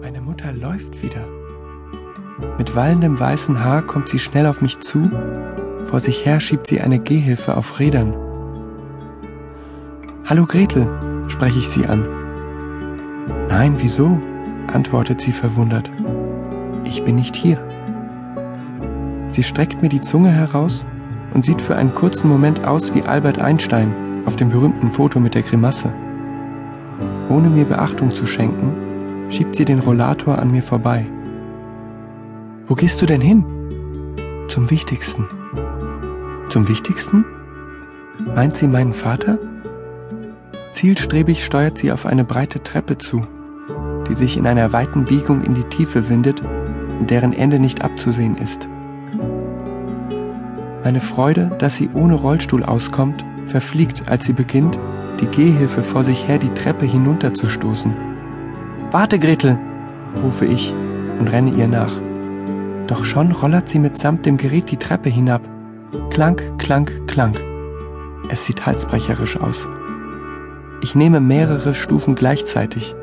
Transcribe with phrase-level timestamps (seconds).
[0.00, 1.26] Meine Mutter läuft wieder.
[2.56, 5.10] Mit wallendem weißen Haar kommt sie schnell auf mich zu.
[5.82, 8.14] Vor sich her schiebt sie eine Gehhilfe auf Rädern.
[10.24, 10.88] Hallo Gretel,
[11.26, 12.06] spreche ich sie an.
[13.48, 14.20] Nein, wieso?
[14.72, 15.90] antwortet sie verwundert.
[16.84, 17.58] Ich bin nicht hier.
[19.30, 20.86] Sie streckt mir die Zunge heraus
[21.34, 25.34] und sieht für einen kurzen Moment aus wie Albert Einstein auf dem berühmten Foto mit
[25.34, 25.92] der Grimasse.
[27.28, 28.87] Ohne mir Beachtung zu schenken,
[29.30, 31.06] schiebt sie den Rollator an mir vorbei.
[32.66, 33.44] Wo gehst du denn hin?
[34.48, 35.28] Zum Wichtigsten.
[36.48, 37.24] Zum Wichtigsten?
[38.34, 39.38] Meint sie meinen Vater?
[40.72, 43.26] Zielstrebig steuert sie auf eine breite Treppe zu,
[44.08, 46.42] die sich in einer weiten Biegung in die Tiefe windet
[47.00, 48.68] und deren Ende nicht abzusehen ist.
[50.84, 54.78] Meine Freude, dass sie ohne Rollstuhl auskommt, verfliegt, als sie beginnt,
[55.20, 58.07] die Gehhilfe vor sich her die Treppe hinunterzustoßen.
[58.90, 59.58] Warte, Gretel,
[60.22, 60.72] rufe ich
[61.20, 61.92] und renne ihr nach.
[62.86, 65.42] Doch schon rollert sie mitsamt dem Gerät die Treppe hinab.
[66.08, 67.38] Klank, klank, klank.
[68.30, 69.68] Es sieht halsbrecherisch aus.
[70.80, 72.94] Ich nehme mehrere Stufen gleichzeitig,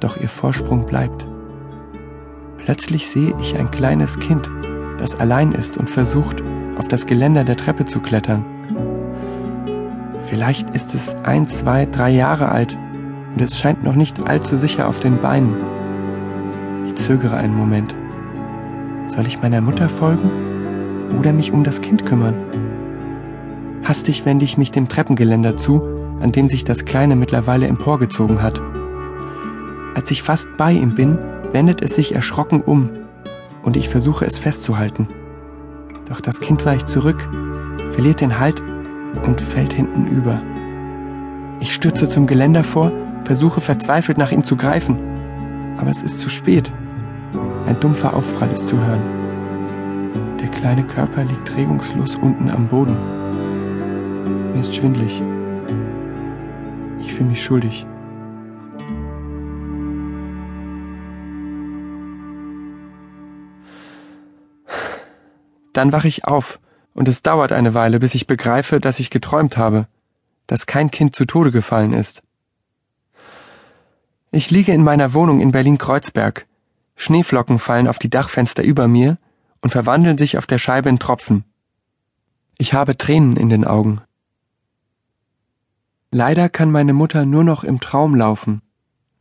[0.00, 1.26] doch ihr Vorsprung bleibt.
[2.56, 4.50] Plötzlich sehe ich ein kleines Kind,
[4.96, 6.42] das allein ist und versucht,
[6.78, 8.46] auf das Geländer der Treppe zu klettern.
[10.22, 12.78] Vielleicht ist es ein, zwei, drei Jahre alt
[13.38, 15.54] und es scheint noch nicht allzu sicher auf den Beinen.
[16.88, 17.94] Ich zögere einen Moment.
[19.06, 20.28] Soll ich meiner Mutter folgen
[21.16, 22.34] oder mich um das Kind kümmern?
[23.84, 25.80] Hastig wende ich mich dem Treppengeländer zu,
[26.20, 28.60] an dem sich das Kleine mittlerweile emporgezogen hat.
[29.94, 31.16] Als ich fast bei ihm bin,
[31.52, 32.90] wendet es sich erschrocken um
[33.62, 35.06] und ich versuche es festzuhalten.
[36.08, 37.22] Doch das Kind weicht zurück,
[37.90, 38.64] verliert den Halt
[39.24, 40.42] und fällt hinten über.
[41.60, 42.90] Ich stürze zum Geländer vor,
[43.24, 44.98] versuche verzweifelt nach ihm zu greifen,
[45.78, 46.72] aber es ist zu spät.
[47.66, 50.38] Ein dumpfer Aufprall ist zu hören.
[50.40, 52.96] Der kleine Körper liegt regungslos unten am Boden.
[54.52, 55.22] Mir ist schwindlig.
[57.00, 57.86] Ich fühle mich schuldig.
[65.72, 66.58] Dann wache ich auf
[66.94, 69.86] und es dauert eine Weile, bis ich begreife, dass ich geträumt habe,
[70.48, 72.22] dass kein Kind zu Tode gefallen ist.
[74.30, 76.46] Ich liege in meiner Wohnung in Berlin-Kreuzberg.
[76.96, 79.16] Schneeflocken fallen auf die Dachfenster über mir
[79.62, 81.44] und verwandeln sich auf der Scheibe in Tropfen.
[82.58, 84.02] Ich habe Tränen in den Augen.
[86.10, 88.62] Leider kann meine Mutter nur noch im Traum laufen.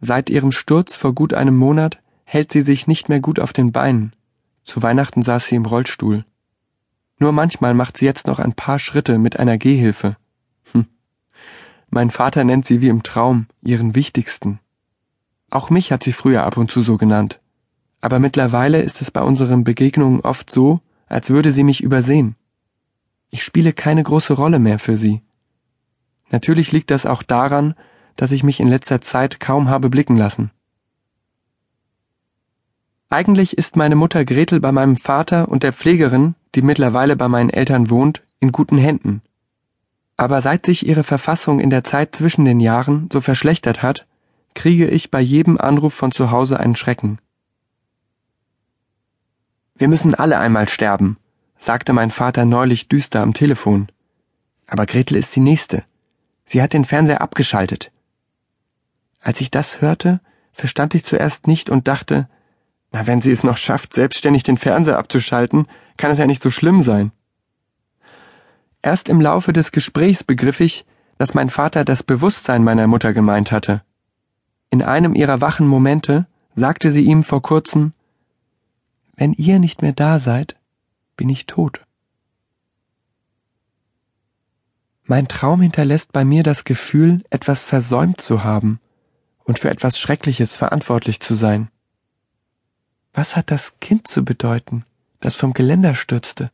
[0.00, 3.72] Seit ihrem Sturz vor gut einem Monat hält sie sich nicht mehr gut auf den
[3.72, 4.12] Beinen.
[4.64, 6.24] Zu Weihnachten saß sie im Rollstuhl.
[7.18, 10.16] Nur manchmal macht sie jetzt noch ein paar Schritte mit einer Gehhilfe.
[10.72, 10.86] Hm.
[11.88, 14.58] Mein Vater nennt sie wie im Traum ihren wichtigsten.
[15.56, 17.40] Auch mich hat sie früher ab und zu so genannt.
[18.02, 22.36] Aber mittlerweile ist es bei unseren Begegnungen oft so, als würde sie mich übersehen.
[23.30, 25.22] Ich spiele keine große Rolle mehr für sie.
[26.28, 27.74] Natürlich liegt das auch daran,
[28.16, 30.50] dass ich mich in letzter Zeit kaum habe blicken lassen.
[33.08, 37.48] Eigentlich ist meine Mutter Gretel bei meinem Vater und der Pflegerin, die mittlerweile bei meinen
[37.48, 39.22] Eltern wohnt, in guten Händen.
[40.18, 44.06] Aber seit sich ihre Verfassung in der Zeit zwischen den Jahren so verschlechtert hat,
[44.56, 47.20] kriege ich bei jedem Anruf von zu Hause einen Schrecken.
[49.76, 51.18] Wir müssen alle einmal sterben,
[51.58, 53.88] sagte mein Vater neulich düster am Telefon.
[54.66, 55.84] Aber Gretel ist die Nächste.
[56.44, 57.92] Sie hat den Fernseher abgeschaltet.
[59.20, 60.20] Als ich das hörte,
[60.52, 62.28] verstand ich zuerst nicht und dachte,
[62.92, 65.66] na, wenn sie es noch schafft, selbstständig den Fernseher abzuschalten,
[65.96, 67.12] kann es ja nicht so schlimm sein.
[68.80, 70.86] Erst im Laufe des Gesprächs begriff ich,
[71.18, 73.82] dass mein Vater das Bewusstsein meiner Mutter gemeint hatte.
[74.76, 77.94] In einem ihrer wachen Momente sagte sie ihm vor kurzem
[79.14, 80.54] Wenn ihr nicht mehr da seid,
[81.16, 81.80] bin ich tot.
[85.04, 88.78] Mein Traum hinterlässt bei mir das Gefühl, etwas versäumt zu haben
[89.44, 91.70] und für etwas Schreckliches verantwortlich zu sein.
[93.14, 94.84] Was hat das Kind zu bedeuten,
[95.20, 96.50] das vom Geländer stürzte?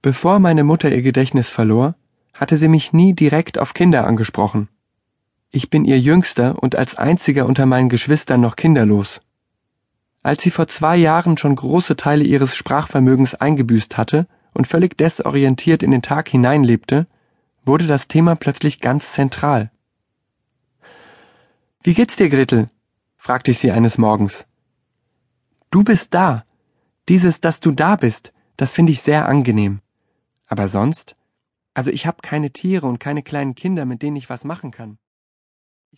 [0.00, 1.96] Bevor meine Mutter ihr Gedächtnis verlor,
[2.32, 4.70] hatte sie mich nie direkt auf Kinder angesprochen.
[5.50, 9.20] Ich bin ihr jüngster und als einziger unter meinen Geschwistern noch kinderlos.
[10.22, 15.82] Als sie vor zwei Jahren schon große Teile ihres Sprachvermögens eingebüßt hatte und völlig desorientiert
[15.82, 17.06] in den Tag hineinlebte,
[17.64, 19.70] wurde das Thema plötzlich ganz zentral.
[21.82, 22.68] Wie geht's dir, Gretel?
[23.16, 24.46] fragte ich sie eines Morgens.
[25.70, 26.44] Du bist da.
[27.08, 29.80] Dieses, dass du da bist, das finde ich sehr angenehm.
[30.46, 31.16] Aber sonst?
[31.74, 34.98] Also ich habe keine Tiere und keine kleinen Kinder, mit denen ich was machen kann.